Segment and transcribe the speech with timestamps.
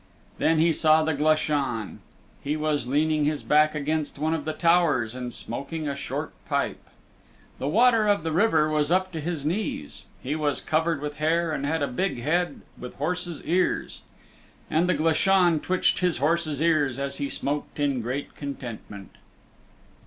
[0.39, 1.99] Then he saw the Glashan.
[2.43, 6.83] He was leaning his back against one of the Towers and smoking a short pipe.
[7.59, 10.05] The water of the river was up to his knees.
[10.23, 14.01] He was covered with hair and had a big head with horse's ears.
[14.71, 19.11] And the Glashan twitched his horse's ears as he smoked in great contentment.